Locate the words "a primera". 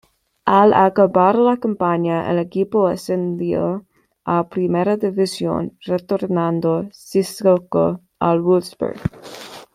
4.25-4.97